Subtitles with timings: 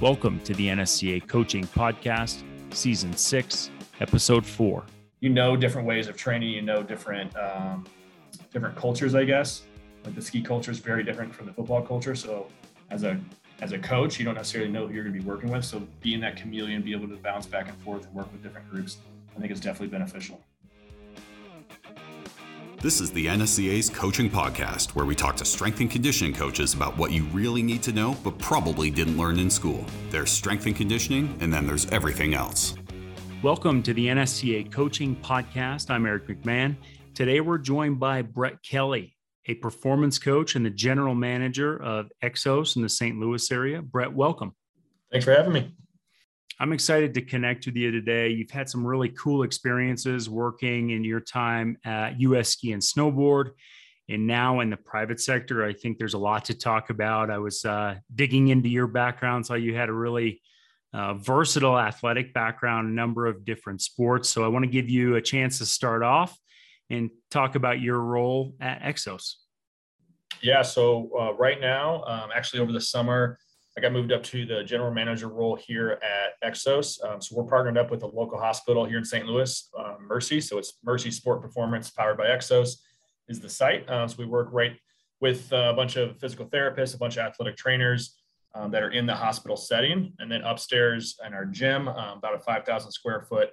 [0.00, 2.42] Welcome to the NSCA Coaching Podcast,
[2.72, 3.70] Season 6,
[4.00, 4.82] Episode 4.
[5.20, 7.86] You know different ways of training, you know different um,
[8.50, 9.64] different cultures, I guess.
[10.02, 12.14] Like the ski culture is very different from the football culture.
[12.14, 12.46] So
[12.88, 13.20] as a
[13.60, 15.66] as a coach, you don't necessarily know who you're going to be working with.
[15.66, 18.70] So being that chameleon, be able to bounce back and forth and work with different
[18.70, 18.96] groups,
[19.36, 20.40] I think is definitely beneficial.
[22.82, 26.96] This is the NSCA's Coaching Podcast, where we talk to strength and conditioning coaches about
[26.96, 29.84] what you really need to know, but probably didn't learn in school.
[30.08, 32.74] There's strength and conditioning, and then there's everything else.
[33.42, 35.90] Welcome to the NSCA Coaching Podcast.
[35.90, 36.74] I'm Eric McMahon.
[37.12, 42.76] Today we're joined by Brett Kelly, a performance coach and the general manager of Exos
[42.76, 43.20] in the St.
[43.20, 43.82] Louis area.
[43.82, 44.54] Brett, welcome.
[45.12, 45.74] Thanks for having me.
[46.62, 48.28] I'm excited to connect with you today.
[48.28, 53.52] You've had some really cool experiences working in your time at US Ski and Snowboard
[54.10, 55.64] and now in the private sector.
[55.64, 57.30] I think there's a lot to talk about.
[57.30, 60.42] I was uh, digging into your background, saw you had a really
[60.92, 64.28] uh, versatile athletic background, a number of different sports.
[64.28, 66.36] So I want to give you a chance to start off
[66.90, 69.36] and talk about your role at Exos.
[70.42, 73.38] Yeah, so uh, right now, um, actually over the summer,
[73.76, 77.02] I got moved up to the general manager role here at Exos.
[77.04, 79.26] Um, so we're partnered up with a local hospital here in St.
[79.26, 80.40] Louis, uh, Mercy.
[80.40, 82.78] So it's Mercy Sport Performance, powered by Exos,
[83.28, 83.88] is the site.
[83.88, 84.76] Uh, so we work right
[85.20, 88.16] with a bunch of physical therapists, a bunch of athletic trainers
[88.54, 92.34] um, that are in the hospital setting, and then upstairs in our gym, um, about
[92.34, 93.50] a 5,000 square foot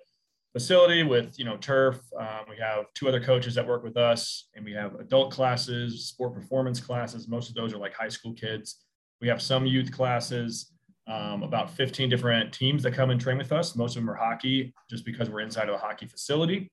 [0.54, 2.00] facility with you know turf.
[2.20, 6.08] Um, we have two other coaches that work with us, and we have adult classes,
[6.08, 7.28] sport performance classes.
[7.28, 8.87] Most of those are like high school kids.
[9.22, 10.72] We have some youth classes,
[11.08, 13.76] um, about 15 different teams that come and train with us.
[13.76, 16.70] Most of them are hockey, just because we're inside of a hockey facility.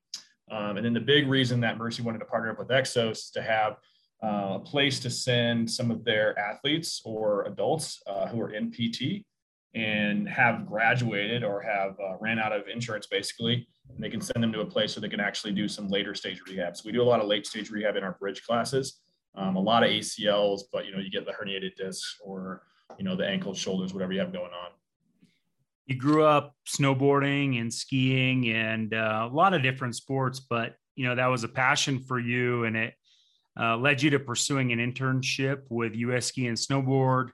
[0.51, 3.31] Um, and then the big reason that Mercy wanted to partner up with Exos is
[3.31, 3.77] to have
[4.23, 8.71] uh, a place to send some of their athletes or adults uh, who are in
[8.71, 9.25] PT
[9.73, 14.41] and have graduated or have uh, ran out of insurance basically and they can send
[14.41, 16.93] them to a place where they can actually do some later stage rehab so we
[16.93, 19.01] do a lot of late stage rehab in our bridge classes
[19.37, 22.63] um, a lot of ACLs, but you know, you get the herniated discs or
[22.97, 24.71] you know the ankles, shoulders, whatever you have going on.
[25.85, 31.05] You grew up snowboarding and skiing and uh, a lot of different sports, but you
[31.05, 32.93] know that was a passion for you, and it
[33.59, 37.29] uh, led you to pursuing an internship with US Ski and Snowboard.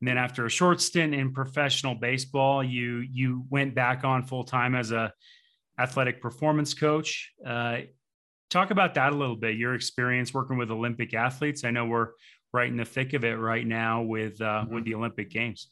[0.00, 4.44] And then after a short stint in professional baseball, you you went back on full
[4.44, 5.12] time as a
[5.78, 7.32] athletic performance coach.
[7.44, 7.78] Uh,
[8.54, 11.64] talk about that a little bit your experience working with olympic athletes.
[11.64, 12.10] I know we're
[12.52, 14.74] right in the thick of it right now with uh, mm-hmm.
[14.74, 15.68] with the olympic games.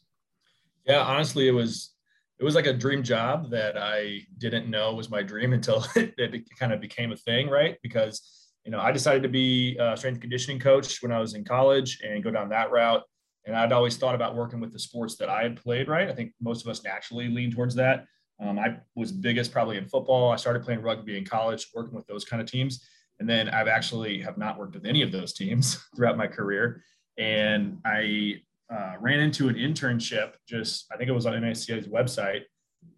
[0.85, 1.91] Yeah honestly it was
[2.39, 6.13] it was like a dream job that i didn't know was my dream until it,
[6.17, 7.77] it kind of became a thing right?
[7.81, 11.43] Because you know i decided to be a strength conditioning coach when i was in
[11.45, 13.03] college and go down that route.
[13.45, 16.09] And i'd always thought about working with the sports that i had played right?
[16.09, 18.05] I think most of us naturally lean towards that
[18.43, 20.31] um, I was biggest probably in football.
[20.31, 22.85] I started playing rugby in college, working with those kind of teams.
[23.19, 26.83] And then I've actually have not worked with any of those teams throughout my career.
[27.17, 28.41] And I
[28.73, 32.41] uh, ran into an internship just, I think it was on NSCA's website.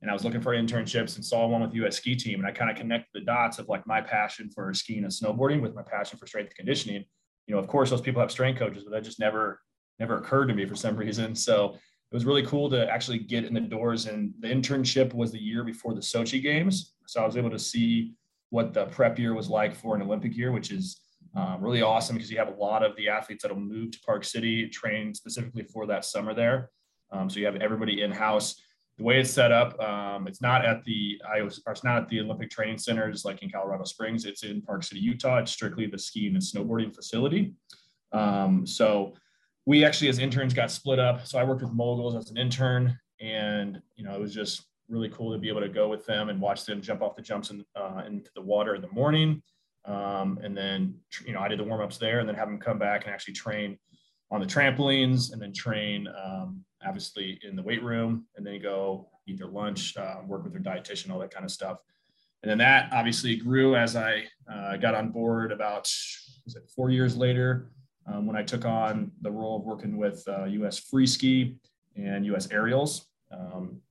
[0.01, 2.39] And I was looking for internships and saw one with US ski team.
[2.39, 5.61] And I kind of connected the dots of like my passion for skiing and snowboarding
[5.61, 7.03] with my passion for strength conditioning.
[7.45, 9.59] You know, of course, those people have strength coaches, but that just never,
[9.99, 11.35] never occurred to me for some reason.
[11.35, 11.77] So
[12.11, 14.05] it was really cool to actually get in the doors.
[14.05, 16.93] And the internship was the year before the Sochi games.
[17.07, 18.13] So I was able to see
[18.49, 20.99] what the prep year was like for an Olympic year, which is
[21.35, 24.23] um, really awesome because you have a lot of the athletes that'll move to Park
[24.23, 26.69] City, train specifically for that summer there.
[27.11, 28.55] Um, so you have everybody in house.
[28.97, 32.07] The way it's set up, um, it's not at the I was, it's not at
[32.07, 34.23] the Olympic training centers like in Colorado Springs.
[34.23, 35.39] It's in Park City, Utah.
[35.39, 37.53] It's strictly the skiing and snowboarding facility.
[38.13, 39.15] Um, so
[39.65, 41.25] we actually as interns got split up.
[41.25, 45.09] So I worked with moguls as an intern, and you know it was just really
[45.09, 47.49] cool to be able to go with them and watch them jump off the jumps
[47.49, 49.41] in, uh, into the water in the morning.
[49.85, 50.95] Um, and then
[51.25, 53.13] you know I did the warm ups there, and then have them come back and
[53.13, 53.77] actually train
[54.31, 59.09] on the trampolines, and then train um, obviously in the weight room, and then go
[59.27, 61.79] eat their lunch, uh, work with their dietitian, all that kind of stuff.
[62.43, 65.91] And then that obviously grew as I uh, got on board about
[66.45, 67.71] was it four years later
[68.07, 71.57] um, when I took on the role of working with uh, US Free Ski
[71.95, 73.07] and US Aerials.
[73.31, 73.81] Um,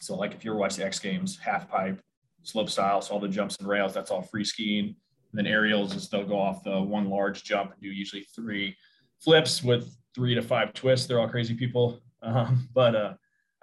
[0.00, 2.00] so, like if you ever watch the X Games, half pipe,
[2.42, 4.86] slope style, so all the jumps and rails, that's all free skiing.
[4.86, 8.76] And then aerials is they'll go off the one large jump and do usually three
[9.20, 11.06] flips with three to five twists.
[11.06, 12.00] They're all crazy people.
[12.24, 13.14] Um, but uh,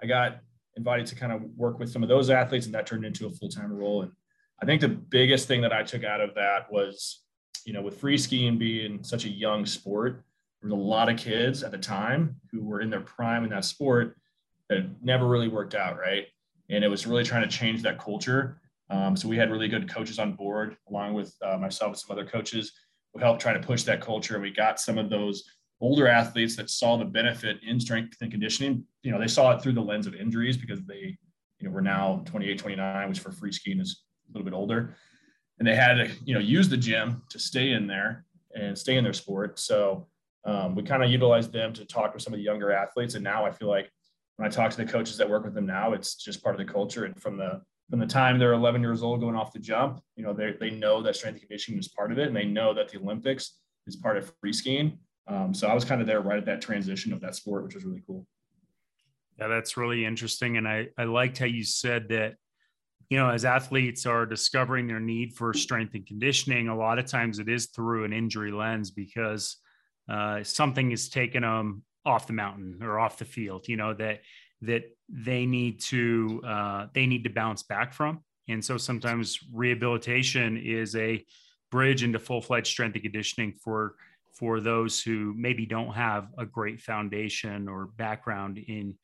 [0.02, 0.40] I got
[0.76, 3.30] invited to kind of work with some of those athletes, and that turned into a
[3.30, 4.02] full time role.
[4.02, 4.12] And
[4.62, 7.22] I think the biggest thing that I took out of that was
[7.66, 10.22] you know, with free skiing being such a young sport,
[10.60, 13.50] there was a lot of kids at the time who were in their prime in
[13.50, 14.16] that sport.
[14.68, 16.26] that never really worked out, right?
[16.68, 18.60] And it was really trying to change that culture.
[18.88, 22.16] Um, so we had really good coaches on board, along with uh, myself and some
[22.16, 22.72] other coaches
[23.12, 24.34] who helped try to push that culture.
[24.34, 25.44] And We got some of those
[25.80, 28.84] older athletes that saw the benefit in strength and conditioning.
[29.02, 31.16] You know, they saw it through the lens of injuries because they,
[31.58, 34.94] you know, we're now 28, 29, which for free skiing is a little bit older.
[35.60, 38.24] And they had to, you know, use the gym to stay in there
[38.54, 39.58] and stay in their sport.
[39.58, 40.08] So
[40.44, 43.14] um, we kind of utilized them to talk with some of the younger athletes.
[43.14, 43.90] And now I feel like
[44.36, 46.66] when I talk to the coaches that work with them now, it's just part of
[46.66, 47.04] the culture.
[47.04, 47.60] And from the
[47.90, 50.70] from the time they're 11 years old going off the jump, you know, they they
[50.70, 53.58] know that strength and conditioning is part of it, and they know that the Olympics
[53.86, 54.98] is part of free skiing.
[55.26, 57.74] Um, so I was kind of there right at that transition of that sport, which
[57.74, 58.26] was really cool.
[59.38, 62.36] Yeah, that's really interesting, and I I liked how you said that.
[63.10, 67.06] You know, as athletes are discovering their need for strength and conditioning, a lot of
[67.06, 69.56] times it is through an injury lens because
[70.08, 74.20] uh, something is taking them off the mountain or off the field you know that
[74.62, 78.22] that they need to uh, they need to bounce back from.
[78.48, 81.24] And so sometimes rehabilitation is a
[81.70, 83.94] bridge into full-fledged strength and conditioning for
[84.38, 88.94] for those who maybe don't have a great foundation or background in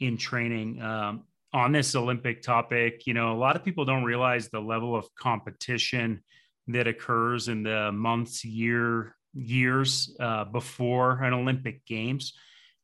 [0.00, 0.80] in training.
[0.80, 1.24] Um,
[1.56, 5.06] on this olympic topic you know a lot of people don't realize the level of
[5.14, 6.22] competition
[6.68, 12.32] that occurs in the months year years uh, before an Olympic Games.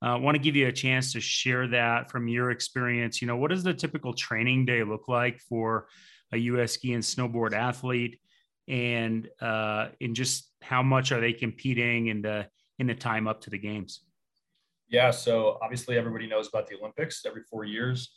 [0.00, 3.22] I uh, want to give you a chance to share that from your experience.
[3.22, 5.86] You know, what does the typical training day look like for
[6.32, 6.72] a U.S.
[6.72, 8.18] ski and snowboard athlete,
[8.66, 12.48] and uh, in just how much are they competing in the
[12.78, 14.00] in the time up to the games?
[14.88, 18.10] Yeah, so obviously everybody knows about the Olympics every four years.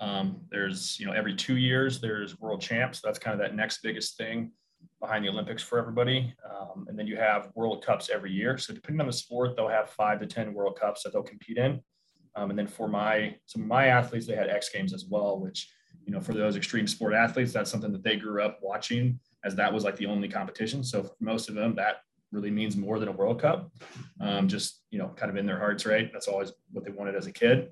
[0.00, 3.00] Um, there's you know every two years there's world champs.
[3.00, 4.52] That's kind of that next biggest thing
[5.00, 6.34] behind the Olympics for everybody.
[6.48, 8.58] Um, and then you have World Cups every year.
[8.58, 11.56] So depending on the sport, they'll have five to 10 World Cups that they'll compete
[11.56, 11.80] in.
[12.36, 15.40] Um, and then for my, some of my athletes, they had X Games as well,
[15.40, 15.68] which,
[16.04, 19.54] you know, for those extreme sport athletes, that's something that they grew up watching as
[19.56, 20.84] that was like the only competition.
[20.84, 23.72] So for most of them, that really means more than a World Cup.
[24.20, 26.10] Um, just, you know, kind of in their hearts, right?
[26.12, 27.70] That's always what they wanted as a kid.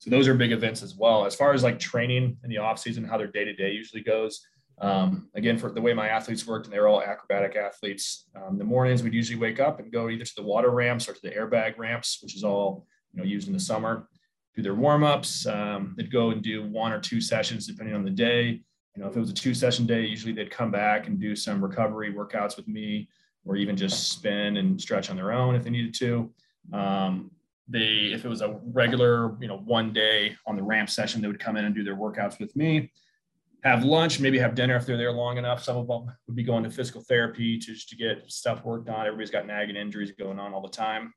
[0.00, 1.26] So those are big events as well.
[1.26, 4.02] As far as like training in the off season, how their day to day usually
[4.02, 4.40] goes,
[4.80, 8.26] um, again, for the way my athletes worked, and they were all acrobatic athletes.
[8.34, 11.12] Um, the mornings we'd usually wake up and go either to the water ramps or
[11.12, 14.08] to the airbag ramps, which is all you know used in the summer.
[14.56, 15.46] Do their warm ups.
[15.46, 18.62] Um, they'd go and do one or two sessions depending on the day.
[18.96, 21.36] You know, if it was a two session day, usually they'd come back and do
[21.36, 23.06] some recovery workouts with me,
[23.44, 26.32] or even just spin and stretch on their own if they needed to.
[26.72, 27.30] Um,
[27.70, 31.28] they, if it was a regular, you know, one day on the ramp session, they
[31.28, 32.90] would come in and do their workouts with me
[33.62, 35.62] have lunch, maybe have dinner if they're there long enough.
[35.62, 38.88] Some of them would be going to physical therapy to just to get stuff worked
[38.88, 39.06] on.
[39.06, 41.12] Everybody's got nagging injuries going on all the time.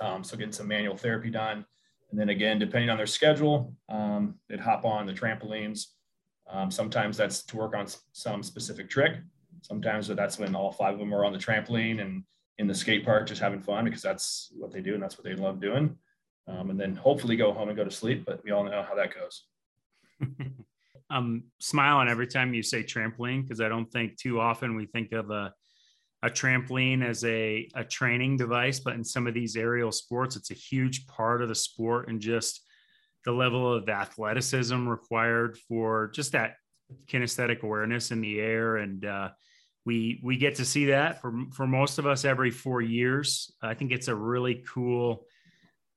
[0.00, 1.64] Um, so getting some manual therapy done.
[2.10, 5.86] And then again, depending on their schedule, um, they'd hop on the trampolines.
[6.50, 9.18] Um, sometimes that's to work on some specific trick.
[9.62, 12.24] Sometimes that's when all five of them are on the trampoline and
[12.62, 15.24] in the skate park just having fun because that's what they do and that's what
[15.24, 15.96] they love doing.
[16.46, 18.24] Um, and then hopefully go home and go to sleep.
[18.24, 19.44] But we all know how that goes.
[21.10, 25.12] I'm smiling every time you say trampoline because I don't think too often we think
[25.12, 25.52] of a
[26.24, 30.52] a trampoline as a, a training device, but in some of these aerial sports, it's
[30.52, 32.64] a huge part of the sport and just
[33.24, 36.54] the level of athleticism required for just that
[37.06, 38.76] kinesthetic awareness in the air.
[38.76, 39.30] And uh,
[39.84, 43.52] we we get to see that for for most of us every four years.
[43.60, 45.26] I think it's a really cool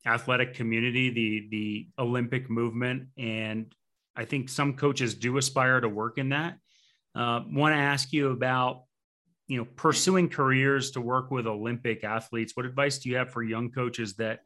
[0.06, 3.74] athletic community, the the Olympic movement, and
[4.16, 6.58] I think some coaches do aspire to work in that.
[7.14, 8.84] Uh, Want to ask you about,
[9.48, 12.54] you know, pursuing careers to work with Olympic athletes.
[12.56, 14.40] What advice do you have for young coaches that,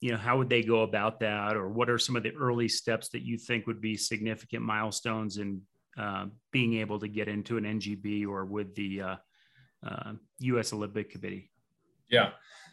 [0.00, 2.68] you know, how would they go about that, or what are some of the early
[2.68, 5.62] steps that you think would be significant milestones in
[5.96, 10.72] uh, being able to get into an NGB or with the uh, U.S.
[10.72, 11.50] Uh, Olympic Committee?
[12.08, 12.30] Yeah,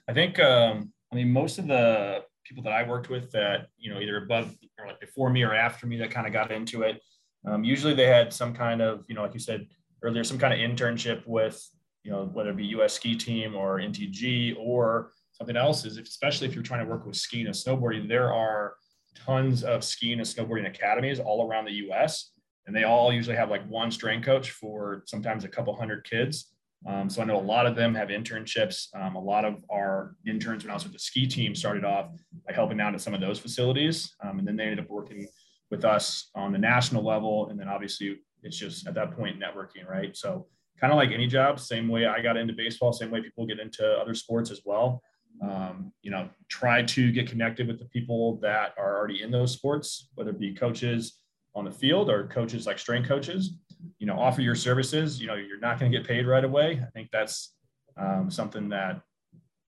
[0.07, 3.93] I think um, I mean most of the people that I worked with that, you
[3.93, 6.81] know, either above or like before me or after me that kind of got into
[6.81, 6.99] it.
[7.45, 9.67] Um, usually they had some kind of, you know, like you said
[10.01, 11.63] earlier, some kind of internship with,
[12.03, 16.47] you know, whether it be US ski team or NTG or something else is, especially
[16.47, 18.73] if you're trying to work with skiing and snowboarding, there are
[19.15, 22.31] tons of skiing and snowboarding academies all around the US.
[22.69, 26.53] And they all usually have like one strength coach for sometimes a couple hundred kids.
[26.88, 28.95] Um, so I know a lot of them have internships.
[28.95, 32.11] Um, a lot of our interns, when I was with the ski team, started off
[32.45, 35.27] by helping out at some of those facilities, um, and then they ended up working
[35.71, 37.49] with us on the national level.
[37.49, 40.15] And then obviously, it's just at that point networking, right?
[40.15, 40.45] So
[40.79, 43.59] kind of like any job, same way I got into baseball, same way people get
[43.59, 45.01] into other sports as well.
[45.41, 49.53] Um, you know, try to get connected with the people that are already in those
[49.53, 51.19] sports, whether it be coaches
[51.59, 53.53] on the field or coaches like strength coaches.
[53.99, 55.21] You know, offer your services.
[55.21, 56.81] You know, you're not going to get paid right away.
[56.85, 57.53] I think that's
[57.97, 59.01] um, something that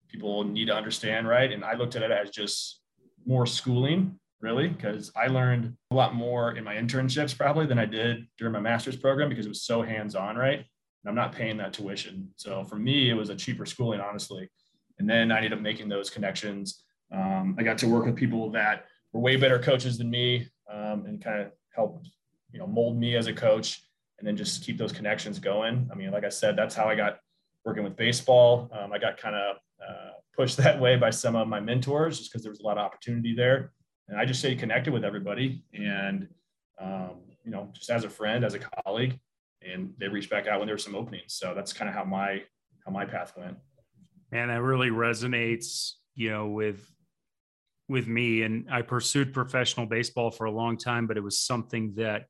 [0.07, 1.51] people need to understand, right?
[1.51, 2.81] And I looked at it as just
[3.25, 7.85] more schooling, really, because I learned a lot more in my internships probably than I
[7.85, 10.59] did during my master's program because it was so hands-on, right?
[10.59, 12.29] And I'm not paying that tuition.
[12.35, 14.49] So for me, it was a cheaper schooling, honestly.
[14.99, 16.83] And then I ended up making those connections.
[17.13, 21.05] Um, I got to work with people that were way better coaches than me um,
[21.05, 22.09] and kind of helped,
[22.51, 23.81] you know, mold me as a coach
[24.19, 25.89] and then just keep those connections going.
[25.91, 27.19] I mean, like I said, that's how I got
[27.65, 28.69] working with baseball.
[28.71, 32.31] Um, I got kind of uh, pushed that way by some of my mentors just
[32.31, 33.71] because there was a lot of opportunity there.
[34.07, 36.27] And I just stayed connected with everybody and,
[36.79, 39.19] um, you know, just as a friend, as a colleague,
[39.61, 41.33] and they reached back out when there were some openings.
[41.33, 42.41] So that's kind of how my,
[42.85, 43.57] how my path went
[44.31, 46.85] and that really resonates you know with
[47.91, 51.93] with me and i pursued professional baseball for a long time but it was something
[51.95, 52.25] that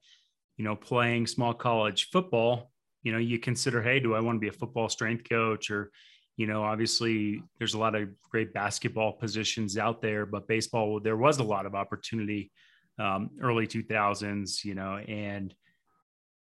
[0.58, 2.72] you know playing small college football
[3.04, 5.92] you know you consider hey do i want to be a football strength coach or
[6.36, 11.18] you know obviously there's a lot of great basketball positions out there but baseball there
[11.18, 12.52] was a lot of opportunity
[13.00, 15.54] um, early 2000s you know and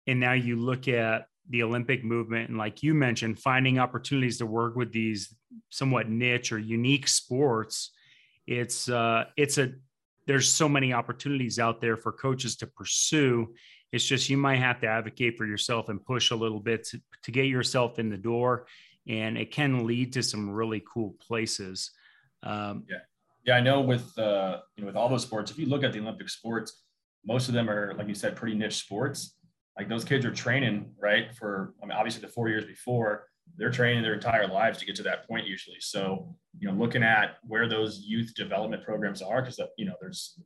[0.07, 4.47] and now you look at the Olympic movement and like you mentioned, finding opportunities to
[4.47, 5.35] work with these
[5.71, 7.93] somewhat niche or unique sports.
[8.47, 9.73] It's uh, it's a
[10.27, 13.55] there's so many opportunities out there for coaches to pursue.
[13.93, 17.01] It's just you might have to advocate for yourself and push a little bit to,
[17.23, 18.67] to get yourself in the door,
[19.07, 21.91] and it can lead to some really cool places.
[22.43, 22.97] Um, yeah,
[23.47, 25.93] yeah, I know with uh, you know with all those sports, if you look at
[25.93, 26.83] the Olympic sports,
[27.25, 29.37] most of them are like you said, pretty niche sports
[29.77, 33.71] like those kids are training right for i mean obviously the four years before they're
[33.71, 35.77] training their entire lives to get to that point usually.
[35.81, 39.95] So you know looking at where those youth development programs are because uh, you know
[40.01, 40.41] there's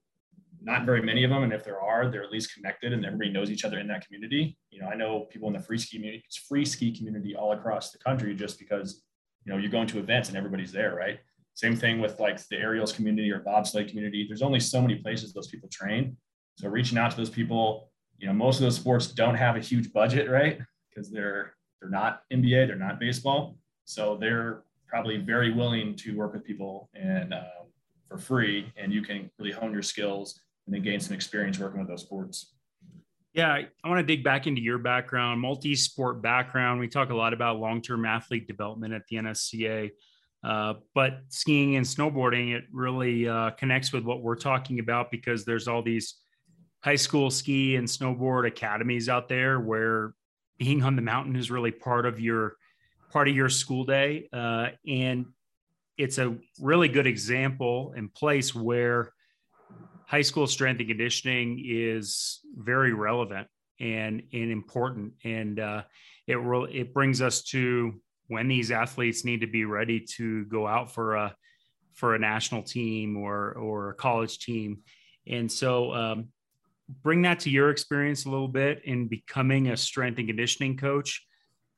[0.60, 3.30] not very many of them and if there are they're at least connected and everybody
[3.30, 4.58] knows each other in that community.
[4.70, 7.90] You know i know people in the free ski community free ski community all across
[7.90, 9.02] the country just because
[9.44, 11.18] you know you're going to events and everybody's there right?
[11.54, 14.24] Same thing with like the aerials community or bobsleigh community.
[14.28, 16.16] There's only so many places those people train.
[16.56, 19.60] So reaching out to those people you know, most of those sports don't have a
[19.60, 20.58] huge budget, right?
[20.90, 26.32] Because they're they're not NBA, they're not baseball, so they're probably very willing to work
[26.32, 27.44] with people and uh,
[28.08, 31.78] for free, and you can really hone your skills and then gain some experience working
[31.78, 32.54] with those sports.
[33.34, 36.80] Yeah, I want to dig back into your background, multi-sport background.
[36.80, 39.90] We talk a lot about long-term athlete development at the NSCA,
[40.42, 45.44] uh, but skiing and snowboarding it really uh, connects with what we're talking about because
[45.44, 46.14] there's all these
[46.82, 50.14] high school ski and snowboard academies out there where
[50.58, 52.56] being on the mountain is really part of your
[53.12, 54.28] part of your school day.
[54.32, 55.26] Uh, and
[55.96, 59.12] it's a really good example and place where
[60.06, 63.46] high school strength and conditioning is very relevant
[63.80, 65.12] and, and important.
[65.24, 65.82] And uh,
[66.26, 70.66] it really it brings us to when these athletes need to be ready to go
[70.66, 71.34] out for a
[71.94, 74.78] for a national team or or a college team.
[75.26, 76.28] And so um,
[77.02, 81.24] bring that to your experience a little bit in becoming a strength and conditioning coach.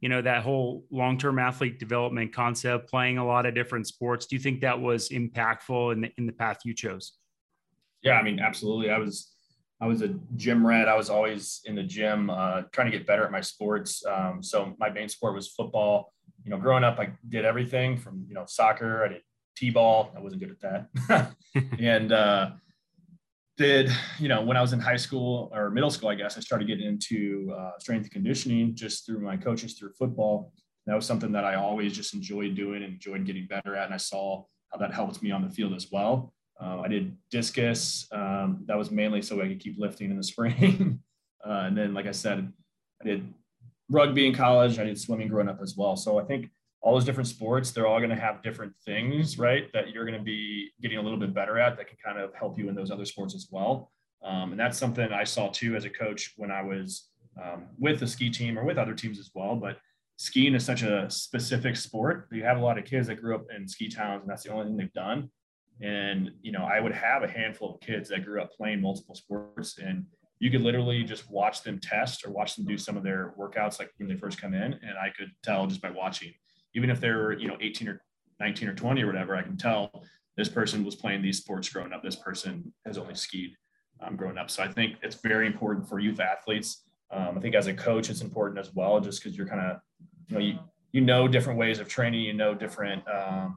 [0.01, 4.35] You know that whole long-term athlete development concept playing a lot of different sports do
[4.35, 7.13] you think that was impactful in the, in the path you chose?
[8.03, 8.91] Yeah i mean absolutely.
[8.91, 9.35] I was
[9.79, 10.89] i was a gym rat.
[10.89, 14.03] I was always in the gym uh, trying to get better at my sports.
[14.07, 16.15] Um, so my main sport was football.
[16.45, 19.23] You know growing up i did everything from you know soccer i did
[19.61, 20.13] t-ball.
[20.17, 21.35] I wasn't good at that.
[21.79, 22.51] And uh,
[23.61, 26.41] did, you know, when I was in high school or middle school, I guess I
[26.41, 30.55] started getting into uh, strength and conditioning just through my coaches through football.
[30.87, 33.85] That was something that I always just enjoyed doing and enjoyed getting better at.
[33.85, 36.33] And I saw how that helped me on the field as well.
[36.59, 38.09] Uh, I did discus.
[38.13, 40.99] Um, that was mainly so I could keep lifting in the spring.
[41.47, 42.51] uh, and then, like I said,
[43.03, 43.31] I did
[43.91, 44.79] rugby in college.
[44.79, 45.97] I did swimming growing up as well.
[45.97, 46.49] So I think
[46.83, 49.71] all those different sports, they're all going to have different things, right?
[49.73, 52.35] That you're going to be getting a little bit better at that can kind of
[52.35, 53.91] help you in those other sports as well.
[54.23, 57.09] Um, and that's something I saw too as a coach when I was
[57.43, 59.57] um, with the ski team or with other teams as well.
[59.57, 59.79] But
[60.17, 62.29] skiing is such a specific sport.
[62.33, 64.51] You have a lot of kids that grew up in ski towns, and that's the
[64.51, 65.31] only thing they've done.
[65.83, 69.15] And you know, I would have a handful of kids that grew up playing multiple
[69.15, 70.05] sports, and
[70.39, 73.79] you could literally just watch them test or watch them do some of their workouts,
[73.79, 76.33] like when they first come in, and I could tell just by watching
[76.75, 78.03] even if they're you know 18 or
[78.41, 80.05] 19 or 20 or whatever i can tell
[80.37, 83.53] this person was playing these sports growing up this person has only skied
[84.01, 87.55] um, growing up so i think it's very important for youth athletes um, i think
[87.55, 89.79] as a coach it's important as well just because you're kind of
[90.29, 90.59] you know you
[90.93, 93.57] you know different ways of training you know different um,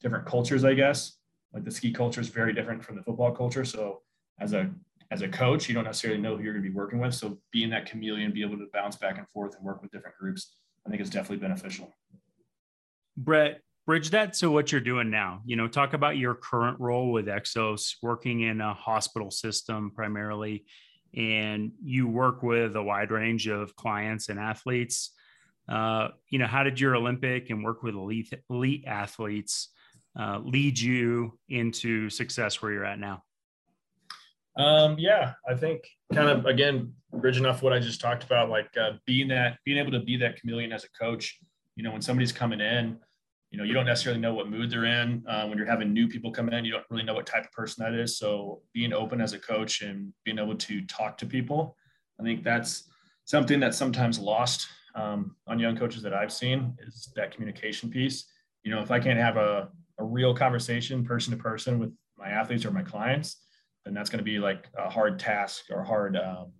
[0.00, 1.18] different cultures i guess
[1.52, 3.64] Like the ski culture is very different from the football culture.
[3.64, 4.02] So
[4.40, 4.70] as a
[5.10, 7.14] as a coach, you don't necessarily know who you're going to be working with.
[7.14, 10.16] So being that chameleon, be able to bounce back and forth and work with different
[10.18, 11.90] groups, I think is definitely beneficial.
[13.18, 15.40] Brett, bridge that to what you're doing now.
[15.44, 20.66] You know, talk about your current role with Exos, working in a hospital system primarily,
[21.16, 25.10] and you work with a wide range of clients and athletes.
[25.68, 29.70] Uh, you know, how did your Olympic and work with elite elite athletes
[30.18, 33.24] uh, lead you into success where you're at now?
[34.56, 38.68] Um, yeah, I think kind of again bridging off what I just talked about, like
[38.80, 41.38] uh, being that being able to be that chameleon as a coach.
[41.74, 42.98] You know, when somebody's coming in,
[43.50, 45.24] you know, you don't necessarily know what mood they're in.
[45.26, 47.52] Uh, when you're having new people come in, you don't really know what type of
[47.52, 48.18] person that is.
[48.18, 51.76] So being open as a coach and being able to talk to people,
[52.20, 52.90] I think that's
[53.24, 58.26] something that's sometimes lost um, on young coaches that I've seen is that communication piece.
[58.64, 62.28] You know, if I can't have a, a real conversation person to person with my
[62.28, 63.36] athletes or my clients,
[63.84, 66.52] then that's going to be like a hard task or hard um,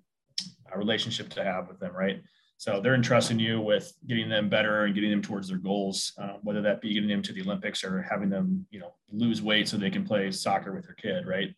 [0.73, 2.23] a relationship to have with them, right?
[2.59, 6.35] So they're entrusting you with getting them better and getting them towards their goals, uh,
[6.43, 9.69] whether that be getting them to the Olympics or having them, you know, lose weight
[9.69, 11.55] so they can play soccer with their kid, right?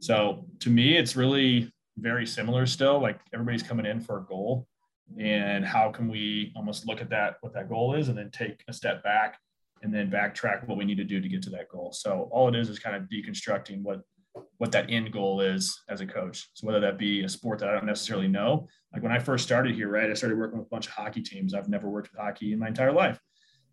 [0.00, 3.00] So to me, it's really very similar still.
[3.00, 4.66] Like everybody's coming in for a goal,
[5.18, 8.62] and how can we almost look at that what that goal is, and then take
[8.68, 9.38] a step back
[9.82, 11.92] and then backtrack what we need to do to get to that goal.
[11.92, 14.02] So all it is is kind of deconstructing what
[14.58, 16.48] what that end goal is as a coach.
[16.54, 19.44] So whether that be a sport that I don't necessarily know, like when I first
[19.44, 21.54] started here, right, I started working with a bunch of hockey teams.
[21.54, 23.20] I've never worked with hockey in my entire life,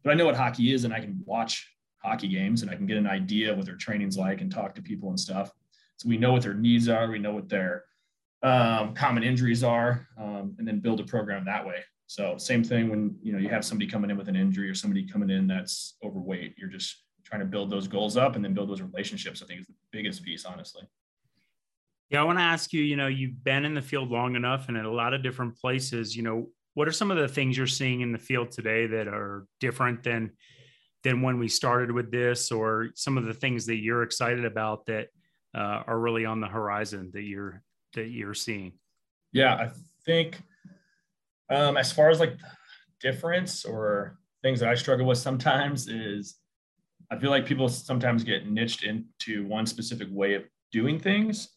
[0.04, 1.68] but I know what hockey is, and I can watch
[2.04, 4.82] hockey games and I can get an idea what their training's like and talk to
[4.82, 5.52] people and stuff.
[5.98, 7.84] So we know what their needs are, we know what their
[8.44, 11.84] um, common injuries are, um, and then build a program that way.
[12.08, 14.76] So same thing when you know you have somebody coming in with an injury or
[14.76, 18.54] somebody coming in that's overweight, you're just trying to build those goals up and then
[18.54, 20.84] build those relationships, I think is the biggest piece, honestly.
[22.10, 24.68] Yeah, I want to ask you, you know, you've been in the field long enough
[24.68, 27.58] and in a lot of different places, you know, what are some of the things
[27.58, 30.32] you're seeing in the field today that are different than
[31.04, 34.86] than when we started with this or some of the things that you're excited about
[34.86, 35.08] that
[35.56, 37.64] uh, are really on the horizon that you're
[37.94, 38.74] that you're seeing?
[39.32, 39.70] Yeah, I
[40.06, 40.42] think
[41.50, 42.38] um, as far as like
[43.00, 46.36] difference or things that I struggle with sometimes is
[47.12, 51.50] I feel like people sometimes get niched into one specific way of doing things.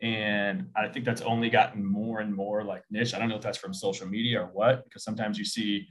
[0.00, 3.14] And I think that's only gotten more and more like niche.
[3.14, 5.86] I don't know if that's from social media or what, because sometimes you see,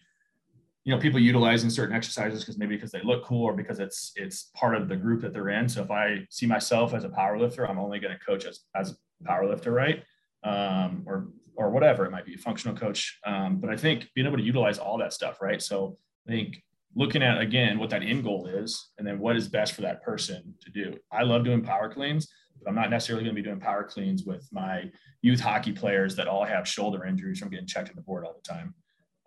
[0.84, 4.12] you know, people utilizing certain exercises because maybe because they look cool or because it's
[4.15, 5.69] it's part of the group that they're in.
[5.69, 8.62] So if I see myself as a power lifter, I'm only going to coach as,
[8.75, 10.03] as a power lifter, right?
[10.43, 13.19] Um, or or whatever it might be, a functional coach.
[13.25, 15.62] Um, but I think being able to utilize all that stuff, right?
[15.62, 16.63] So I think
[16.95, 20.04] looking at again what that end goal is and then what is best for that
[20.04, 20.97] person to do.
[21.12, 24.23] I love doing power cleans, but I'm not necessarily going to be doing power cleans
[24.23, 28.01] with my youth hockey players that all have shoulder injuries from getting checked in the
[28.01, 28.73] board all the time.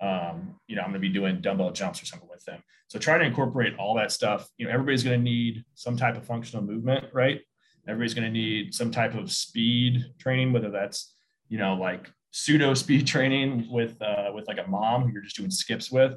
[0.01, 2.63] Um, you know, I'm going to be doing dumbbell jumps or something with them.
[2.89, 4.49] So try to incorporate all that stuff.
[4.59, 7.41] You know, everybody's going to need some type of functional movement, right?
[7.89, 11.15] Everybody's going to need some type of speed training, whether that's,
[11.49, 15.37] you know, like pseudo speed training with, uh, with like a mom who you're just
[15.37, 16.15] doing skips with,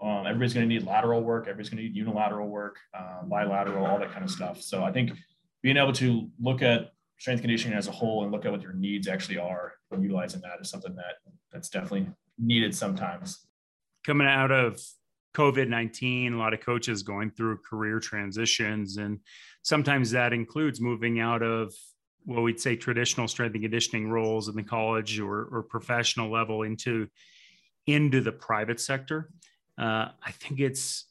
[0.00, 1.44] um, everybody's going to need lateral work.
[1.44, 4.62] Everybody's going to need unilateral work, uh, bilateral, all that kind of stuff.
[4.62, 5.12] So I think
[5.62, 8.74] being able to look at strength conditioning as a whole and look at what your
[8.74, 11.16] needs actually are and utilizing that is something that
[11.52, 12.06] that's definitely
[12.38, 13.46] needed sometimes.
[14.06, 14.80] Coming out of
[15.34, 18.98] COVID 19, a lot of coaches going through career transitions.
[18.98, 19.18] And
[19.62, 21.74] sometimes that includes moving out of
[22.24, 26.62] what we'd say traditional strength and conditioning roles in the college or, or professional level
[26.62, 27.08] into
[27.86, 29.30] into the private sector
[29.78, 31.04] uh, I think it's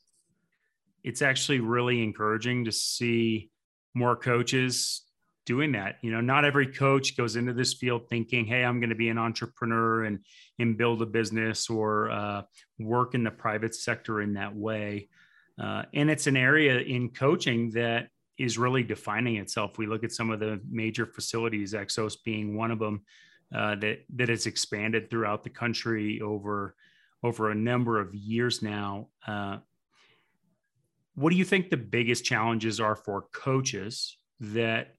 [1.03, 3.49] it's actually really encouraging to see
[3.93, 5.03] more coaches
[5.45, 5.95] doing that.
[6.01, 9.09] You know, not every coach goes into this field thinking, "Hey, I'm going to be
[9.09, 10.19] an entrepreneur and
[10.59, 12.41] and build a business or uh,
[12.77, 15.07] work in the private sector in that way."
[15.59, 19.77] Uh, and it's an area in coaching that is really defining itself.
[19.77, 23.01] We look at some of the major facilities, Exos being one of them,
[23.55, 26.75] uh, that that has expanded throughout the country over
[27.23, 29.09] over a number of years now.
[29.25, 29.57] Uh,
[31.15, 34.93] what do you think the biggest challenges are for coaches that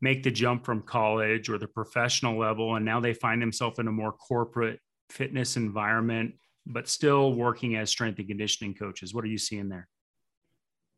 [0.00, 3.86] make the jump from college or the professional level and now they find themselves in
[3.86, 4.80] a more corporate
[5.10, 6.34] fitness environment
[6.66, 9.88] but still working as strength and conditioning coaches what are you seeing there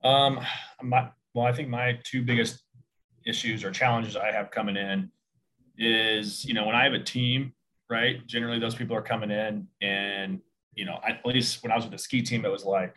[0.04, 0.40] um
[0.82, 2.62] my, well i think my two biggest
[3.26, 5.11] issues or challenges i have coming in
[5.78, 7.52] is you know when i have a team
[7.90, 10.40] right generally those people are coming in and
[10.74, 12.94] you know, at least when I was with the ski team, it was like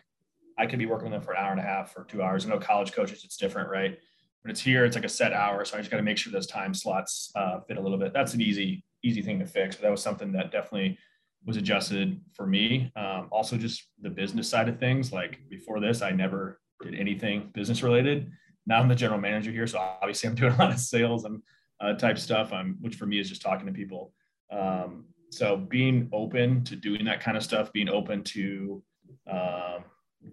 [0.58, 2.46] I could be working with them for an hour and a half or two hours.
[2.46, 3.98] I know college coaches, it's different, right?
[4.46, 5.64] when it's here, it's like a set hour.
[5.64, 8.12] So I just got to make sure those time slots uh, fit a little bit.
[8.12, 9.74] That's an easy, easy thing to fix.
[9.74, 10.96] But that was something that definitely
[11.44, 12.92] was adjusted for me.
[12.94, 15.12] Um, also, just the business side of things.
[15.12, 18.30] Like before this, I never did anything business related.
[18.68, 21.42] Now I'm the general manager here, so obviously I'm doing a lot of sales and
[21.80, 22.52] uh, type stuff.
[22.52, 24.12] I'm, which for me is just talking to people.
[24.52, 28.82] Um, so being open to doing that kind of stuff, being open to
[29.30, 29.84] um,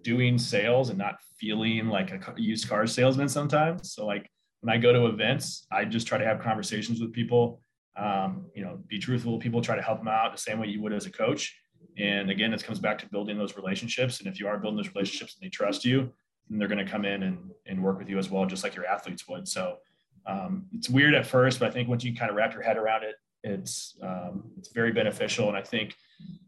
[0.02, 3.92] doing sales and not feeling like a used car salesman sometimes.
[3.92, 4.30] So like
[4.60, 7.60] when I go to events, I just try to have conversations with people.
[7.96, 9.38] Um, you know, be truthful.
[9.38, 11.56] People try to help them out the same way you would as a coach.
[11.96, 14.18] And again, it comes back to building those relationships.
[14.18, 16.10] And if you are building those relationships and they trust you,
[16.48, 18.74] then they're going to come in and, and work with you as well, just like
[18.74, 19.46] your athletes would.
[19.46, 19.76] So
[20.26, 22.76] um, it's weird at first, but I think once you kind of wrap your head
[22.76, 25.48] around it, it's um, it's very beneficial.
[25.48, 25.94] And I think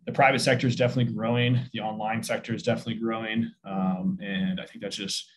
[0.06, 1.61] the private sector is definitely growing.
[1.72, 5.28] The online sector is definitely growing, um, and I think that's just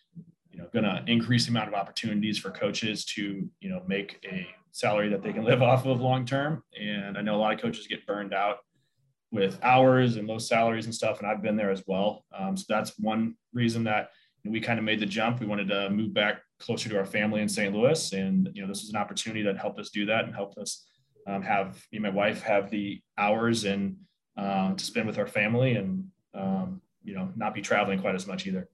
[0.52, 4.26] you know going to increase the amount of opportunities for coaches to you know make
[4.32, 6.64] a salary that they can live off of long term.
[6.80, 8.60] And I know a lot of coaches get burned out
[9.32, 12.26] with hours and low salaries and stuff, and I've been there as well.
[12.36, 14.12] Um, so that's one reason that
[14.46, 15.42] we kind of made the jump.
[15.42, 17.76] We wanted to move back closer to our family in St.
[17.76, 20.58] Louis, and you know this was an opportunity that helped us do that and helped
[20.58, 20.86] us
[21.30, 23.98] um, have me and my wife have the hours and
[24.38, 28.28] uh, to spend with our family and um, you know not be traveling quite as
[28.28, 28.68] much either.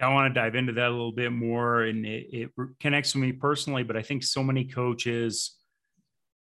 [0.00, 3.22] I want to dive into that a little bit more, and it, it connects with
[3.22, 3.82] me personally.
[3.82, 5.56] But I think so many coaches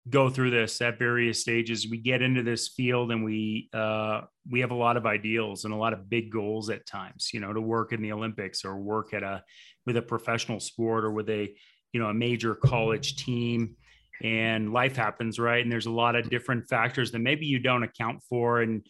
[0.08, 1.88] go through this at various stages.
[1.90, 5.74] We get into this field, and we uh, we have a lot of ideals and
[5.74, 7.30] a lot of big goals at times.
[7.32, 9.42] You know, to work in the Olympics or work at a
[9.86, 11.52] with a professional sport or with a
[11.92, 13.76] you know a major college team
[14.22, 15.62] and life happens, right?
[15.62, 18.86] And there's a lot of different factors that maybe you don't account for, and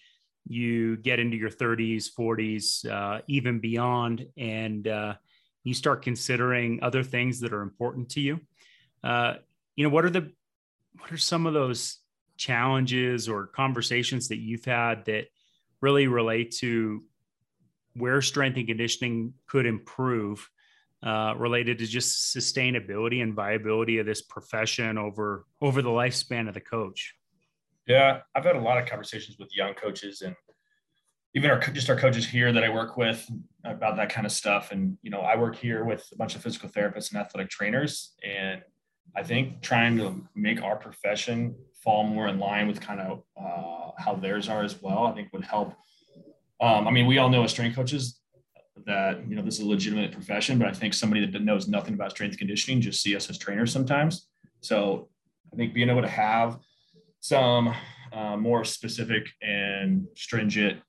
[0.47, 5.14] you get into your 30s, 40s, uh, even beyond, and uh,
[5.64, 8.40] you start considering other things that are important to you.
[9.05, 9.35] Uh,
[9.77, 10.31] you know, what are the
[10.99, 11.99] what are some of those
[12.37, 15.27] challenges or conversations that you've had that
[15.81, 17.03] really relate to
[17.95, 20.49] where strength and conditioning could improve
[21.03, 26.55] uh, related to just sustainability and viability of this profession over over the lifespan of
[26.55, 27.15] the coach?
[27.87, 30.37] Yeah, I've had a lot of conversations with young coaches and
[31.35, 33.29] even our just our coaches here that I work with
[33.65, 34.73] about that kind of stuff.
[34.73, 38.15] And you know, I work here with a bunch of physical therapists and athletic trainers,
[38.25, 38.63] and
[39.17, 43.93] I think trying to make our profession fall more in line with kind of uh,
[43.99, 45.75] how theirs are as well, I think would help.
[46.61, 48.19] Um, I mean, we all know as strength coaches,
[48.87, 51.95] that you know this is a legitimate profession, but I think somebody that knows nothing
[51.95, 54.29] about strength conditioning just see us as trainers sometimes.
[54.61, 55.09] So
[55.53, 56.59] I think being able to have
[57.21, 57.75] some
[58.12, 60.81] uh, more specific and stringent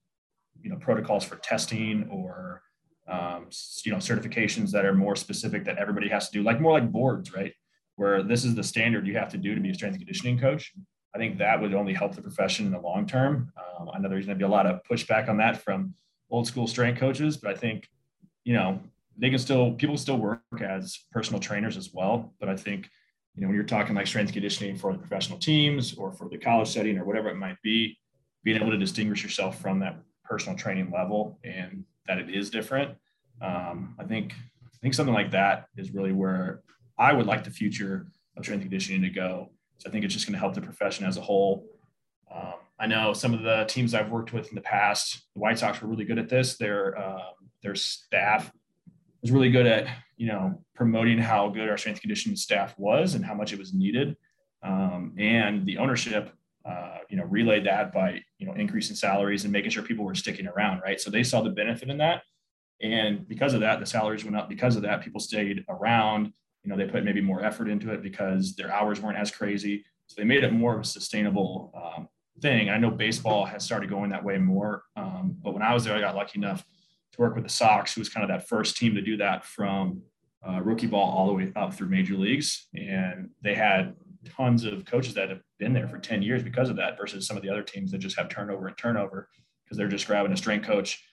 [0.61, 2.61] you know protocols for testing or
[3.07, 3.47] um,
[3.83, 6.91] you know certifications that are more specific that everybody has to do, like more like
[6.91, 7.53] boards, right?
[7.95, 10.73] Where this is the standard you have to do to be a strength conditioning coach.
[11.13, 13.51] I think that would only help the profession in the long term.
[13.57, 15.93] Um, I know there's going to be a lot of pushback on that from
[16.31, 17.89] old school strength coaches, but I think,
[18.43, 18.79] you know,
[19.17, 22.33] they can still, people still work as personal trainers as well.
[22.39, 22.89] But I think,
[23.35, 26.37] you know, when you're talking like strength conditioning for the professional teams or for the
[26.37, 27.97] college setting or whatever it might be,
[28.43, 32.97] being able to distinguish yourself from that personal training level and that it is different.
[33.41, 36.61] Um, I think, I think something like that is really where
[36.97, 39.49] I would like the future of strength conditioning to go.
[39.77, 41.65] So I think it's just going to help the profession as a whole.
[42.33, 45.59] Um, I know some of the teams I've worked with in the past, the White
[45.59, 46.57] Sox were really good at this.
[46.57, 48.51] Their um, their staff
[49.21, 53.23] was really good at you know promoting how good our strength conditioning staff was and
[53.25, 54.15] how much it was needed.
[54.63, 56.31] Um, and the ownership,
[56.65, 60.15] uh, you know, relayed that by you know increasing salaries and making sure people were
[60.15, 60.99] sticking around, right?
[60.99, 62.23] So they saw the benefit in that,
[62.81, 64.49] and because of that, the salaries went up.
[64.49, 66.33] Because of that, people stayed around.
[66.63, 69.83] You know, they put maybe more effort into it because their hours weren't as crazy.
[70.07, 72.07] So they made it more of a sustainable um,
[72.41, 72.69] thing.
[72.69, 74.83] I know baseball has started going that way more.
[74.95, 76.65] Um, but when I was there, I got lucky enough
[77.13, 79.45] to work with the Sox, who was kind of that first team to do that
[79.45, 80.01] from
[80.47, 82.67] uh, rookie ball all the way up through major leagues.
[82.73, 86.75] And they had tons of coaches that have been there for 10 years because of
[86.77, 89.29] that versus some of the other teams that just have turnover and turnover
[89.63, 91.03] because they're just grabbing a strength coach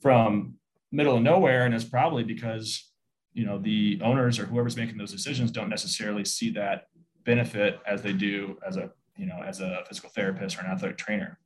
[0.00, 0.54] from
[0.92, 1.66] middle of nowhere.
[1.66, 2.90] And it's probably because,
[3.32, 6.84] you know, the owners or whoever's making those decisions don't necessarily see that
[7.24, 10.98] benefit as they do as a you know, as a physical therapist or an athletic
[10.98, 11.38] trainer.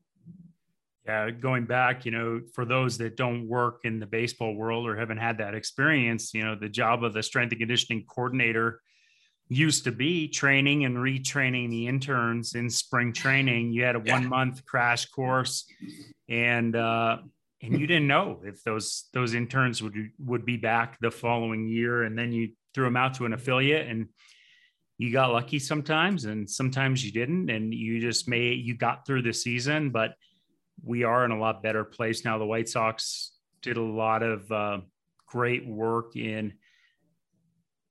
[1.06, 4.96] Yeah, going back, you know, for those that don't work in the baseball world or
[4.96, 8.80] haven't had that experience, you know, the job of the strength and conditioning coordinator
[9.48, 13.72] used to be training and retraining the interns in spring training.
[13.72, 15.66] You had a one month crash course,
[16.26, 17.18] and uh,
[17.64, 22.02] and you didn't know if those those interns would would be back the following year
[22.02, 24.08] and then you threw them out to an affiliate and
[24.98, 29.22] you got lucky sometimes and sometimes you didn't and you just may you got through
[29.22, 30.14] the season but
[30.82, 32.38] we are in a lot better place now.
[32.38, 34.78] The white sox did a lot of uh,
[35.26, 36.54] great work in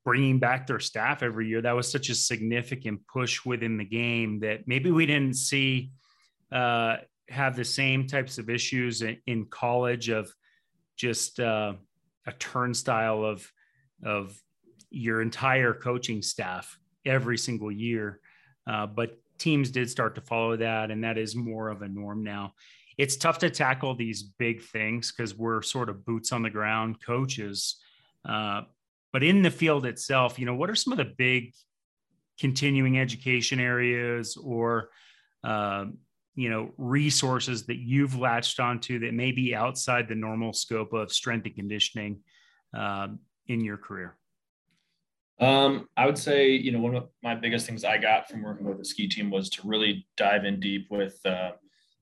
[0.03, 1.61] bringing back their staff every year.
[1.61, 5.91] That was such a significant push within the game that maybe we didn't see
[6.51, 6.97] uh,
[7.29, 10.31] have the same types of issues in, in college of
[10.97, 11.73] just uh,
[12.27, 13.49] a turnstile of
[14.03, 14.37] of
[14.89, 18.19] your entire coaching staff every single year.
[18.67, 22.23] Uh, but teams did start to follow that, and that is more of a norm
[22.23, 22.53] now.
[22.97, 26.97] It's tough to tackle these big things because we're sort of boots on the ground
[27.03, 27.77] coaches.
[28.27, 28.61] Uh,
[29.11, 31.53] but in the field itself, you know, what are some of the big
[32.39, 34.89] continuing education areas or
[35.43, 35.85] uh,
[36.35, 41.11] you know resources that you've latched onto that may be outside the normal scope of
[41.11, 42.19] strength and conditioning
[42.73, 44.17] um, in your career
[45.39, 48.65] um, i would say you know one of my biggest things i got from working
[48.65, 51.51] with the ski team was to really dive in deep with uh,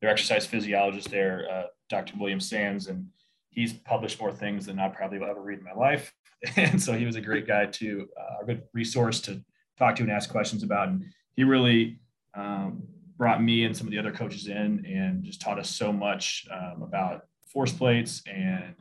[0.01, 3.05] their exercise physiologist there uh, dr william sands and
[3.51, 6.13] he's published more things than i probably will ever read in my life.
[6.57, 9.43] And so he was a great guy to uh, a good resource to
[9.77, 10.89] talk to and ask questions about.
[10.89, 11.99] And he really
[12.35, 12.83] um,
[13.17, 16.47] brought me and some of the other coaches in and just taught us so much
[16.51, 18.73] um, about force plates and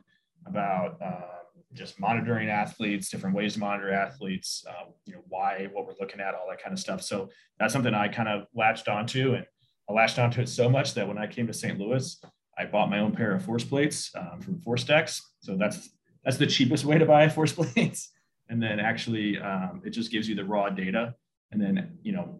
[0.47, 1.40] about uh,
[1.73, 6.19] just monitoring athletes, different ways to monitor athletes, uh, you know, why, what we're looking
[6.19, 7.01] at, all that kind of stuff.
[7.01, 7.29] So
[7.59, 9.45] that's something I kind of latched onto and
[9.89, 11.79] I latched onto it so much that when I came to St.
[11.79, 12.21] Louis,
[12.57, 15.21] I bought my own pair of force plates um, from ForceDecks.
[15.39, 15.89] So that's,
[16.23, 18.11] that's the cheapest way to buy force plates.
[18.49, 21.15] And then actually um, it just gives you the raw data.
[21.51, 22.39] And then, you know,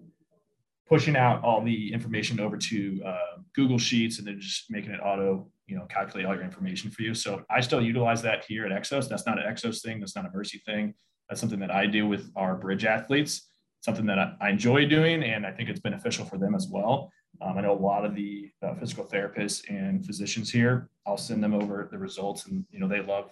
[0.92, 5.00] pushing out all the information over to uh, Google Sheets and then just making it
[5.00, 7.14] auto, you know, calculate all your information for you.
[7.14, 9.08] So I still utilize that here at Exos.
[9.08, 10.02] That's not an Exos thing.
[10.02, 10.94] That's not a Mercy thing.
[11.30, 13.48] That's something that I do with our bridge athletes.
[13.80, 17.10] Something that I, enjoy doing, and I think it's beneficial for them as well.
[17.42, 20.90] Um, I know a lot of the uh, physical therapists and physicians here.
[21.08, 23.32] I'll send them over the results, and you know they love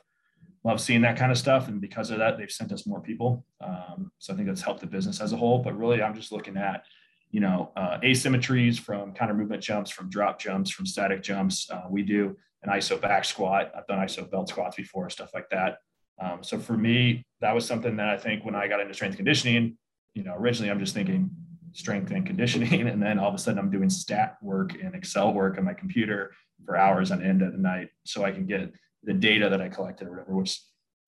[0.64, 1.68] love seeing that kind of stuff.
[1.68, 3.46] And because of that, they've sent us more people.
[3.62, 5.60] Um, so I think that's helped the business as a whole.
[5.60, 6.84] But really, I'm just looking at
[7.32, 11.70] you know, uh, asymmetries from counter movement jumps, from drop jumps, from static jumps.
[11.70, 13.72] Uh, we do an ISO back squat.
[13.78, 15.78] I've done ISO belt squats before, stuff like that.
[16.22, 19.16] Um, so for me, that was something that I think when I got into strength
[19.16, 19.78] conditioning,
[20.16, 21.30] you know, originally I'm just thinking
[21.72, 25.34] strength and conditioning, and then all of a sudden I'm doing stat work and Excel
[25.34, 26.34] work on my computer
[26.66, 29.70] for hours on end at the night, so I can get the data that I
[29.70, 30.60] collected or whatever, which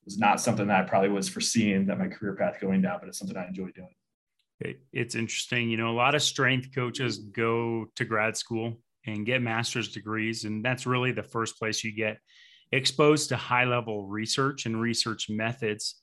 [0.06, 3.10] was not something that I probably was foreseeing that my career path going down, but
[3.10, 3.90] it's something I enjoy doing
[4.94, 5.70] it's interesting.
[5.70, 10.46] You know, a lot of strength coaches go to grad school and get master's degrees,
[10.46, 12.18] and that's really the first place you get
[12.72, 15.96] exposed to high level research and research methods.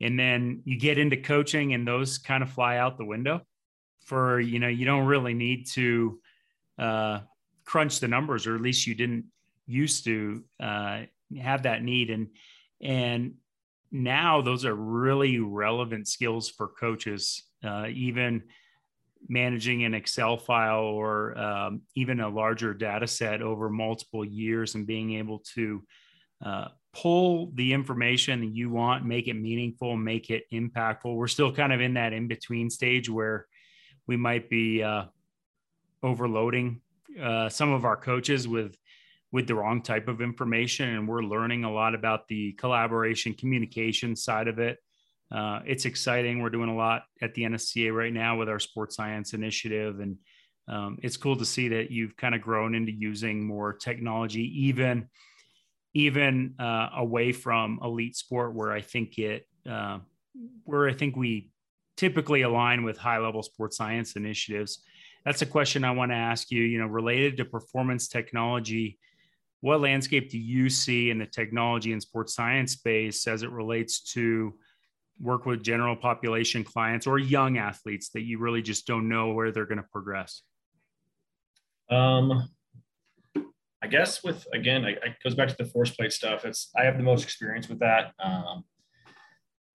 [0.00, 3.40] And then you get into coaching, and those kind of fly out the window.
[4.04, 6.20] For you know, you don't really need to
[6.78, 7.20] uh,
[7.64, 9.26] crunch the numbers, or at least you didn't
[9.66, 11.02] used to uh,
[11.40, 12.10] have that need.
[12.10, 12.28] And
[12.80, 13.34] and
[13.90, 18.42] now those are really relevant skills for coaches uh, even
[19.28, 24.86] managing an Excel file or um, even a larger data set over multiple years and
[24.86, 25.82] being able to
[26.44, 31.14] uh, pull the information that you want, make it meaningful, make it impactful.
[31.14, 33.46] We're still kind of in that in between stage where
[34.06, 35.04] we might be uh,
[36.02, 36.80] overloading
[37.20, 38.76] uh, some of our coaches with
[39.30, 44.16] with the wrong type of information and we're learning a lot about the collaboration communication
[44.16, 44.78] side of it
[45.30, 46.40] uh, it's exciting.
[46.40, 50.16] We're doing a lot at the NSCA right now with our sports science initiative, and
[50.68, 55.08] um, it's cool to see that you've kind of grown into using more technology, even
[55.94, 59.98] even uh, away from elite sport, where I think it uh,
[60.64, 61.50] where I think we
[61.96, 64.82] typically align with high level sports science initiatives.
[65.24, 66.62] That's a question I want to ask you.
[66.62, 68.98] You know, related to performance technology.
[69.60, 74.00] What landscape do you see in the technology and sports science space as it relates
[74.12, 74.54] to
[75.20, 79.50] work with general population clients or young athletes that you really just don't know where
[79.50, 80.42] they're going to progress?
[81.90, 82.48] Um,
[83.82, 86.44] I guess with again, I, it goes back to the force plate stuff.
[86.44, 88.64] It's I have the most experience with that, um,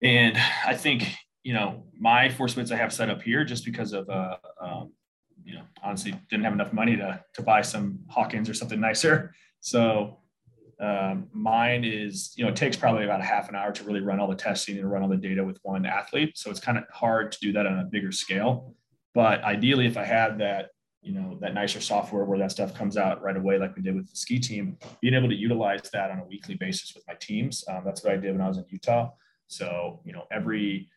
[0.02, 3.92] and I think you know my force plates I have set up here just because
[3.92, 4.92] of uh, um,
[5.42, 9.34] you know honestly didn't have enough money to to buy some Hawkins or something nicer.
[9.60, 10.18] So
[10.80, 14.00] um, mine is, you know, it takes probably about a half an hour to really
[14.00, 16.36] run all the testing and run all the data with one athlete.
[16.36, 18.74] So it's kind of hard to do that on a bigger scale.
[19.14, 20.70] But ideally, if I had that
[21.04, 23.94] you know that nicer software where that stuff comes out right away like we did
[23.94, 27.14] with the ski team being able to utilize that on a weekly basis with my
[27.20, 29.10] teams um, that's what i did when i was in utah
[29.46, 30.88] so you know every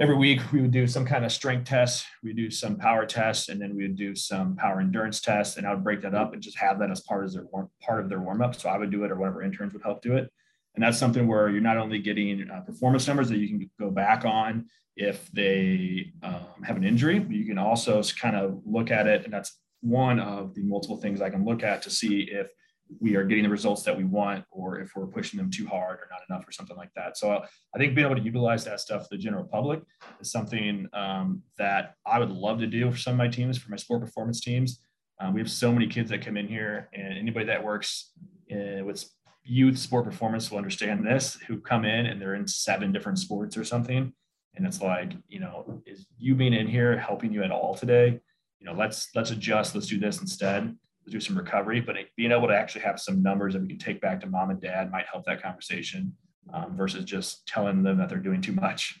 [0.00, 3.48] every week we would do some kind of strength test we do some power tests
[3.48, 6.32] and then we would do some power endurance tests and i would break that up
[6.32, 7.44] and just have that as part of their
[7.82, 10.02] part of their warm up so i would do it or whatever interns would help
[10.02, 10.30] do it
[10.74, 13.90] and that's something where you're not only getting uh, performance numbers that you can go
[13.90, 18.90] back on if they um, have an injury, but you can also kind of look
[18.90, 19.24] at it.
[19.24, 22.50] And that's one of the multiple things I can look at to see if
[22.98, 25.98] we are getting the results that we want or if we're pushing them too hard
[25.98, 27.16] or not enough or something like that.
[27.16, 27.30] So
[27.74, 29.82] I think being able to utilize that stuff for the general public
[30.20, 33.70] is something um, that I would love to do for some of my teams, for
[33.70, 34.80] my sport performance teams.
[35.20, 38.12] Um, we have so many kids that come in here and anybody that works
[38.48, 39.04] in, with
[39.44, 43.56] youth sport performance will understand this who come in and they're in seven different sports
[43.56, 44.12] or something
[44.54, 48.20] and it's like you know is you being in here helping you at all today
[48.58, 50.76] you know let's let's adjust let's do this instead
[51.08, 54.00] do some recovery but being able to actually have some numbers that we can take
[54.00, 56.12] back to mom and dad might help that conversation
[56.52, 59.00] um, versus just telling them that they're doing too much.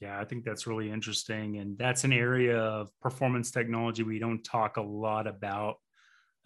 [0.00, 4.42] Yeah i think that's really interesting and that's an area of performance technology we don't
[4.42, 5.76] talk a lot about.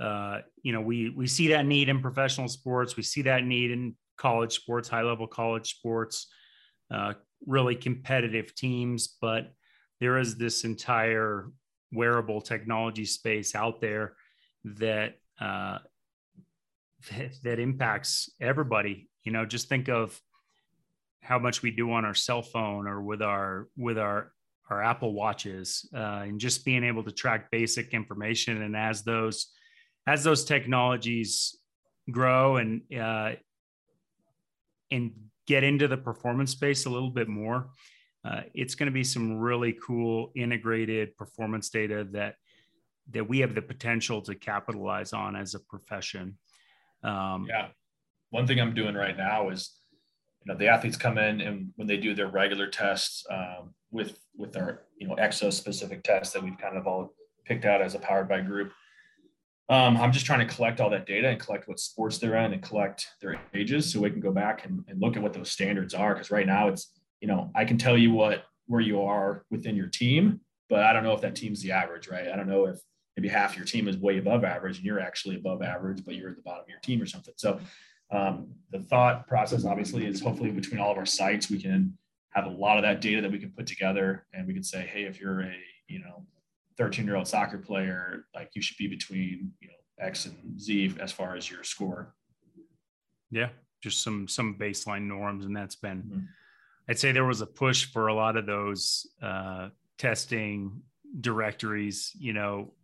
[0.01, 3.71] Uh, you know we we see that need in professional sports we see that need
[3.71, 6.27] in college sports high level college sports
[6.91, 7.15] uh,
[7.47, 9.53] really competitive teams, but
[10.01, 11.51] there is this entire
[11.95, 14.15] wearable technology space out there
[14.65, 15.79] that uh,
[17.43, 19.09] that impacts everybody.
[19.25, 20.19] You know, just think of
[21.23, 24.33] how much we do on our cell phone or with our with our
[24.71, 28.63] our Apple watches, uh, and just being able to track basic information.
[28.63, 29.53] And as those
[30.07, 31.57] as those technologies
[32.11, 33.33] grow and uh,
[34.91, 35.13] and
[35.47, 37.71] get into the performance space a little bit more,
[38.25, 42.37] uh, it's going to be some really cool integrated performance data that
[43.11, 46.39] that we have the potential to capitalize on as a profession.
[47.03, 47.69] Um, yeah,
[48.31, 49.79] one thing I'm doing right now is,
[50.43, 54.19] you know, the athletes come in and when they do their regular tests um, with
[54.37, 57.13] with our you know Exos specific tests that we've kind of all
[57.45, 58.73] picked out as a powered by group
[59.71, 62.53] um, I'm just trying to collect all that data and collect what sports they're in
[62.53, 65.51] and collect their ages so we can go back and, and look at what those
[65.51, 66.13] standards are.
[66.13, 66.93] Because right now it's,
[67.25, 70.93] you know, I can tell you what where you are within your team, but I
[70.93, 72.29] don't know if that team's the average, right?
[72.29, 72.79] I don't know if
[73.17, 76.29] maybe half your team is way above average and you're actually above average, but you're
[76.29, 77.33] at the bottom of your team or something.
[77.39, 77.61] So
[78.11, 81.97] um, the thought process obviously is hopefully between all of our sites, we can
[82.35, 84.83] have a lot of that data that we can put together and we can say,
[84.83, 85.57] hey, if you're a,
[85.89, 86.27] you know,
[86.77, 90.97] 13 year old soccer player, like you should be between, you know, X and Z
[91.01, 92.15] as far as your score.
[93.31, 93.49] Yeah.
[93.83, 95.47] Just some, some baseline norms.
[95.47, 96.19] And that's been, mm-hmm.
[96.89, 99.69] I'd say there was a push for a lot of those uh,
[99.99, 100.83] testing
[101.21, 102.75] directories, you know,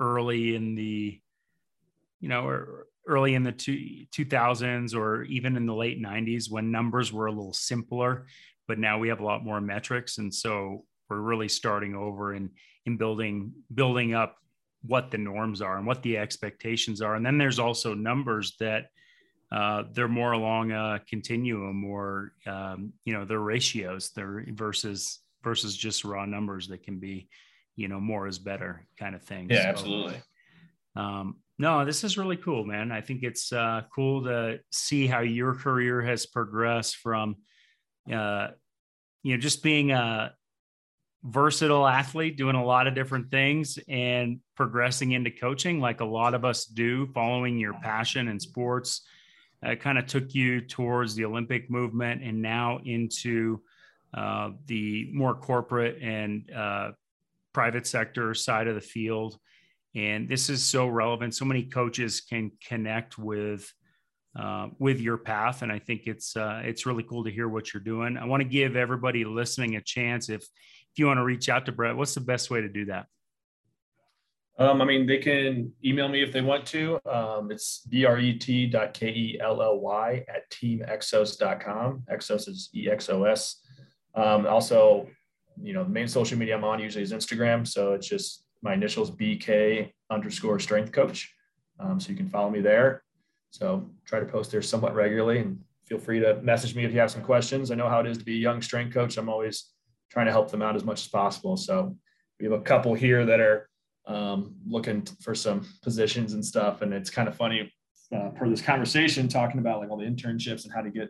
[0.00, 1.20] early in the,
[2.20, 2.66] you know,
[3.06, 7.32] early in the two, 2000s or even in the late 90s when numbers were a
[7.32, 8.26] little simpler,
[8.66, 10.18] but now we have a lot more metrics.
[10.18, 12.50] And so we're really starting over and
[12.86, 14.36] in building building up
[14.82, 18.86] what the norms are and what the expectations are and then there's also numbers that
[19.54, 25.76] uh, they're more along a continuum or um, you know their ratios they're versus versus
[25.76, 27.28] just raw numbers that can be
[27.76, 29.46] you know more is better kind of thing.
[29.48, 30.16] Yeah so, absolutely.
[30.96, 32.90] um, no this is really cool man.
[32.90, 37.36] I think it's uh, cool to see how your career has progressed from
[38.12, 38.48] uh,
[39.22, 40.32] you know just being a
[41.22, 46.34] versatile athlete doing a lot of different things and progressing into coaching like a lot
[46.34, 49.02] of us do following your passion in sports
[49.64, 53.60] uh, kind of took you towards the olympic movement and now into
[54.14, 56.92] uh, the more corporate and uh,
[57.52, 59.38] private sector side of the field.
[59.96, 61.34] And this is so relevant.
[61.34, 63.72] So many coaches can connect with
[64.38, 65.62] uh, with your path.
[65.62, 68.16] And i think it's uh, it's really cool to hear what you're doing.
[68.16, 70.28] I want to give everybody listening a chance.
[70.28, 72.84] If if you want to reach out to Brett, what's the best way to do
[72.86, 73.06] that?
[74.56, 77.00] Um, I mean, they can email me if they want to.
[77.06, 82.02] Um, it's bret.kelly at teamexos.com.
[82.10, 83.60] Exos is E-X-O-S.
[84.14, 85.08] Um, also,
[85.60, 87.66] you know, the main social media I'm on usually is Instagram.
[87.66, 91.34] So it's just my initials, BK underscore strength coach.
[91.80, 93.02] Um, so you can follow me there.
[93.50, 97.00] So try to post there somewhat regularly and feel free to message me if you
[97.00, 97.70] have some questions.
[97.70, 99.16] I know how it is to be a young strength coach.
[99.16, 99.70] I'm always
[100.10, 101.56] trying to help them out as much as possible.
[101.56, 101.96] So
[102.38, 103.68] we have a couple here that are
[104.06, 106.82] um, looking for some positions and stuff.
[106.82, 107.72] And it's kind of funny
[108.14, 111.08] uh, this conversation talking about like all the internships and how to get,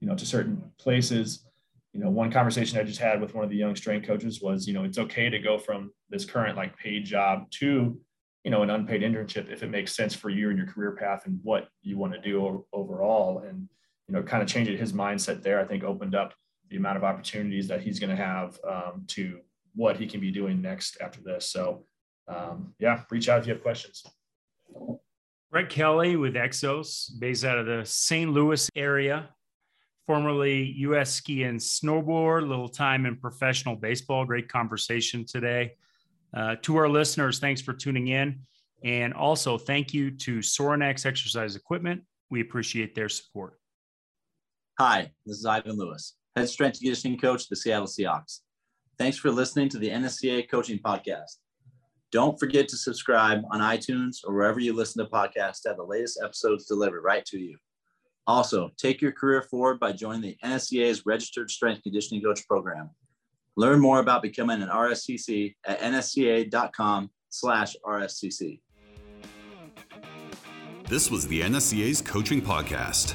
[0.00, 1.44] you know, to certain places.
[1.92, 4.66] you know, one conversation I just had with one of the young strength coaches was,
[4.66, 7.98] you know, it's okay to go from this current like paid job to,
[8.44, 11.26] you know, an unpaid internship if it makes sense for you and your career path
[11.26, 13.40] and what you want to do overall.
[13.40, 13.68] And,
[14.06, 16.34] you know, kind of changing his mindset there, I think opened up
[16.70, 19.40] the amount of opportunities that he's going to have um, to
[19.74, 21.50] what he can be doing next after this.
[21.50, 21.84] So,
[22.28, 24.04] um, yeah, reach out if you have questions.
[25.50, 28.30] Brett Kelly with Exos, based out of the St.
[28.30, 29.30] Louis area,
[30.06, 31.10] formerly U.S.
[31.10, 34.26] ski and snowboard, little time in professional baseball.
[34.26, 35.72] Great conversation today.
[36.36, 38.40] Uh, to our listeners, thanks for tuning in.
[38.84, 42.02] And also, thank you to Sorinex Exercise Equipment.
[42.30, 43.58] We appreciate their support.
[44.78, 48.40] Hi, this is Ivan Lewis, head strength and conditioning coach of the Seattle Seahawks.
[48.98, 51.38] Thanks for listening to the NSCA Coaching Podcast.
[52.10, 55.84] Don't forget to subscribe on iTunes or wherever you listen to podcasts to have the
[55.84, 57.56] latest episodes delivered right to you.
[58.26, 62.90] Also, take your career forward by joining the NSCA's Registered Strength Conditioning Coach Program.
[63.56, 68.60] Learn more about becoming an RSCC at nsca.com slash RSCC.
[70.84, 73.14] This was the NSCA's Coaching Podcast.